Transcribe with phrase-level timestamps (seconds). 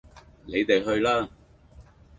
[0.47, 1.29] 你地去啦